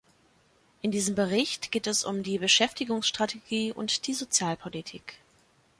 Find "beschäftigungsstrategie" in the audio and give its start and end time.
2.39-3.71